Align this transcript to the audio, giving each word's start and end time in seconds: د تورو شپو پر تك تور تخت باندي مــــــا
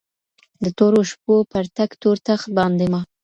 د 0.63 0.65
تورو 0.77 1.01
شپو 1.09 1.35
پر 1.51 1.65
تك 1.75 1.91
تور 2.01 2.17
تخت 2.27 2.47
باندي 2.57 2.87
مــــــا 2.93 3.01